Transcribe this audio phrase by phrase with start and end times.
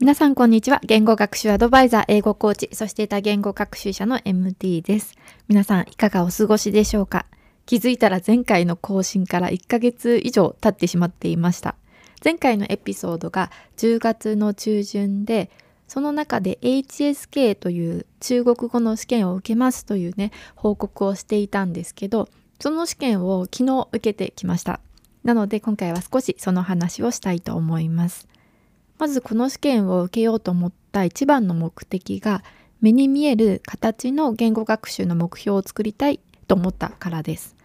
[0.00, 0.80] 皆さんこんにちは。
[0.82, 5.14] 言語学習アドバイザー、英語コーチ、そして多言語学習者の MD です。
[5.46, 7.26] 皆さんいかがお過ごしでしょうか？
[7.66, 11.74] 気づいたら前回の更新から1ヶ月以上経ってしまっていました。
[12.24, 15.50] 前回のエピソードが10月の中旬で、
[15.86, 24.80] その中で HSK という中国語の試験を受けますというね、報告をしていたんですけど、その試験を昨日受けてきました。
[25.24, 28.26] なので今回は少しその話をしたいと思います。
[29.00, 32.44] まずこの試験を受けようと思った一番の目的が
[32.82, 37.56] 目に見える形の言語学習の目標を作りたいと思ったからです。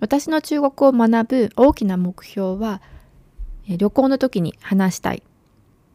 [0.00, 2.82] 私の中国を学ぶ大きな目標は
[3.66, 5.22] 旅行の時に話したい。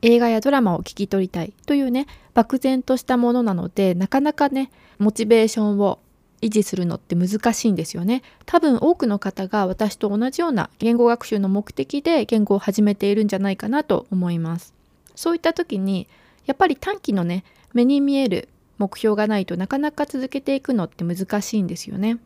[0.02, 6.00] 映画やドラマを聞き取りたいというね漠然としたものなのでなかなかねモチベーションを
[6.42, 8.23] 維持するのって難しいんですよね。
[8.48, 14.77] 多分多くの方が私と同じような言語学習の目的で言語を始めているんじゃないかなと思います。
[15.18, 16.08] そういった時に
[16.46, 22.20] やっぱり短期のね目に見える目標がないとなかなか続けていくのって難しいんですよね。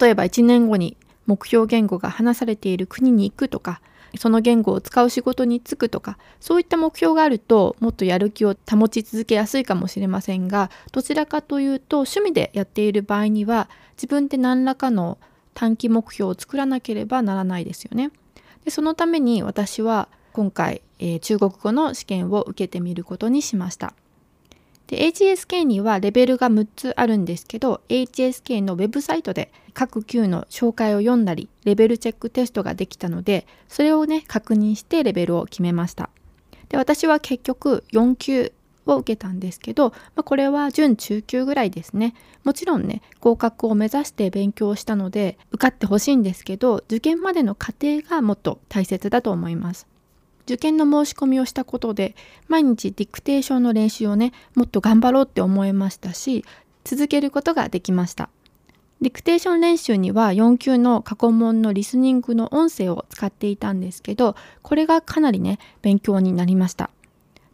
[0.00, 0.96] 例えば1年後に
[1.26, 3.82] 目標言語が話されている国に行くとか
[4.18, 15.18] その言語を使う仕事に就くとかそういった目標があるともっとやる気を保ち続けやすいかもしれませんがどちらかというと趣味でやっている場合には自分で何らかの
[15.54, 18.10] 短期目標を作らなければならないですよね。
[18.64, 23.94] でそのために私は今回、えー、中国語の試験を受けてみることにしました。
[24.86, 36.10] で HSK にはレベルが6つあるんですけど HSK のウェブサイトで各級の紹介を読んだりレベルチェックテストができたのでそれをね確認してレベルを決めました。
[36.68, 38.52] で私は結局4級
[38.86, 42.14] を受けたんですけど、まあ、これは準中級ぐらいですね。
[42.42, 49.86] もちろんね合格を目指して勉強したので受かってほしいんですけど受験までの過程がもっと大切だと思います。
[50.50, 52.16] 受験の申し込みをしたことで
[52.48, 56.44] 毎日ディクテーションの練習をねもっと頑張ろうって思いましたし
[56.82, 58.30] 続けることができました。
[59.00, 66.90] ディクテーション練習には4級の過去問のリスニングの音声を使っていたんですけどこれがかなりね勉強になりました。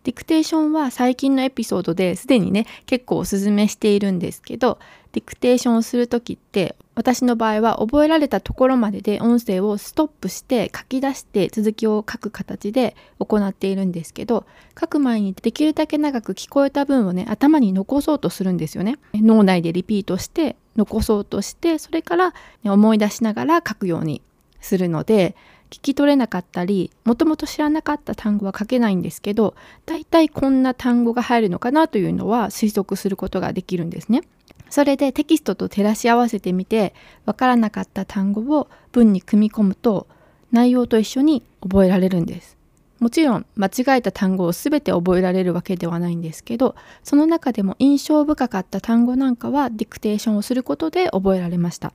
[0.03, 4.79] ディクテーションは最近のエピソードですでにね結構おすすめしているんですけど
[5.13, 14.47] ディクテーションをする時って私の場合は覚えられたところまでで音声をストップして書き出して続きを書く形で行っているんですけど
[14.81, 22.35] 書く前にできるだけ長く聞こえた分をね頭に残そうとするんですよね脳内でリピートして残そうとしてそれから、
[22.65, 24.23] ね、思い出しながら書くように
[24.63, 25.37] するので
[25.69, 34.23] 聞き取れなかったりもともと知らなかった単語は書けないんですけどだいたいこんな単語が入るのかなというのは推測することができるんですね。
[34.69, 36.95] それでテキストと照らし合わせてみて
[37.25, 40.07] わからなかった単語を文に組み込むと
[40.53, 42.57] 内容と一緒に覚えられるんです。
[42.99, 51.93] もちろん間違えた単語を全て覚えられるわけではないんですけどその中でも印象深かった単語なんかはディクテーションをすることで覚えられました。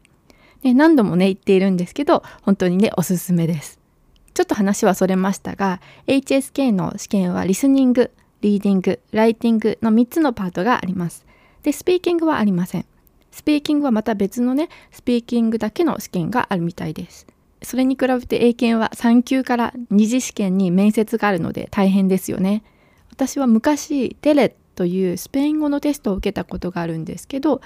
[0.62, 3.80] で何度もね言っているんですけど本当にねおすすめです
[4.34, 8.12] ちょっと話はそれましたが HSK の試験はリスニング
[8.42, 11.26] リーディングライティングの3つのパートがあります
[11.64, 12.86] でスピーキングはありません。
[13.32, 17.28] スピーキングはまた別のねスピーキングだけの試験があるみたいです。
[17.64, 22.64] それに比べて英検は3級から2次試験に面接があるので大変ですよね。
[23.12, 27.62] 私は昔 DELEというスペイン語のテストを受けたことがあるんですけど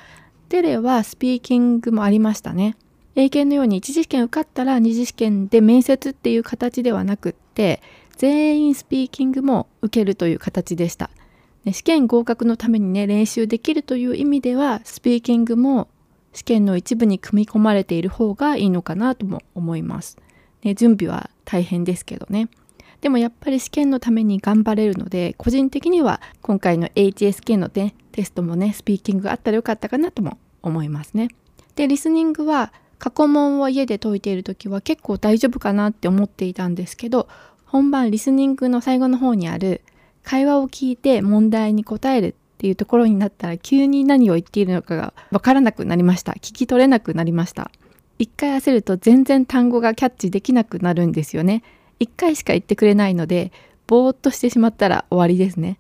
[0.50, 2.76] DELEはスピーキングもありましたね。
[3.16, 7.82] 英検のように一次試験受かったら二次試験で面接っていう形ではなくって
[8.18, 11.10] 全員スピーキングも受けるという形でした。
[11.72, 15.88] 試験合格のためにね練習できるという意味ではスピーキングも
[16.34, 20.18] 試験の一部に組み込まれている方がいいのかなとも思います。
[20.64, 22.50] ね、準備は大変ですけどね。
[23.02, 31.30] でもやっぱり試験のために頑張れるので個人的には今回の HSK の、ね、テストもねスピーキングがあったらよかったかなとも思いますね。
[31.76, 37.28] でリスニングは過去問を家で解いている時は結構大丈夫かなって思っていたんですけど
[37.66, 39.82] 本番リスニングの最後の方にある
[40.26, 46.34] 会話を聞いて問題に答えるっていうところになったら急に何を言っているのかがわからなくなりました。
[46.34, 47.72] 聞き取れなくなりました。
[48.18, 51.64] 一回焦ると全然単語がキャッチできなくなるんですよね。
[52.00, 53.52] 一回しか言ってくれないので
[53.88, 55.78] ぼーっとしてしまったら終わりですね。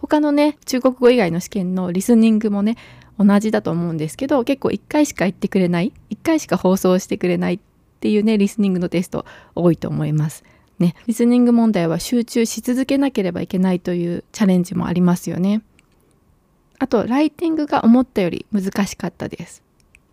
[0.00, 2.76] 他のね中国語以外の試験のリスニングもね
[3.18, 7.60] 同じだと思うんですけど結構1回しか言ってくれない1回しか放送してくれないっ
[8.00, 10.44] ていうねリスニングのテスト多いと思います。
[10.78, 15.62] ね、リスニング問題は集中し続けなければいけないというチャレンジもありますよね。
[16.78, 19.62] あとライティングが思ったより難しかったです。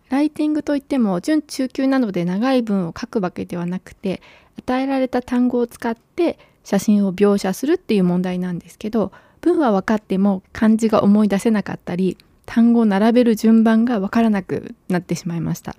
[0.08, 4.22] ライティングといっても準中級なので長い文を書くわけではなくて
[4.58, 15.76] 与えられた単語を使って写真を描写するっていう問題なんですけど文は分かっても漢字が思い出せなかったり単語を並べる順番が分からなくなってしまいました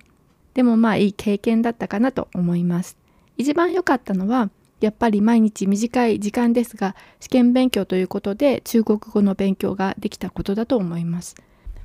[0.54, 2.98] でもまあいい経験だったかなと思います
[3.38, 4.50] 一番良かったのは
[4.80, 11.34] やっぱり毎日短い時間ですが試験勉強ということで中国語の勉強ができたことだと思います。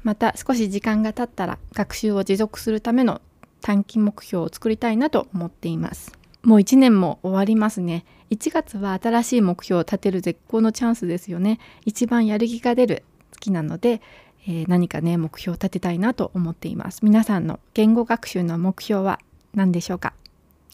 [0.03, 3.21] また少し時間が経ったら学習を持続するための
[3.61, 6.11] 短期目標を作りたいなと思っています。
[6.43, 8.05] もう1年も終わりますね。
[8.29, 11.59] 1月は新しい目標を立てる絶好のチャンスですよね。
[11.85, 14.01] 一番やる気が出る月なので、
[14.45, 16.99] えー、何かね目標を立てたいなと思っています。
[17.03, 19.19] 皆さんの言語学習の目標は
[19.53, 20.13] 何でしょうか？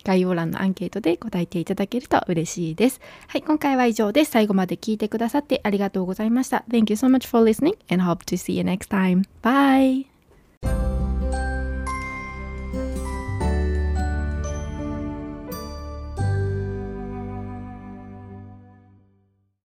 [0.03, 3.01] 概要欄のアンケートで答えていただけると嬉しいです。
[3.27, 4.31] はい、今回は以上です。
[4.31, 6.63] 最後まで聞いてくださってありがとうございました。
[6.69, 9.23] Thank you so much for listening and hope to see you next time.
[9.41, 10.08] Bye!